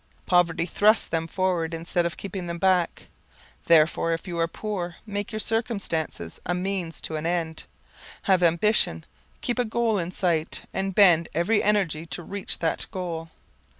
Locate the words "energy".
11.61-12.07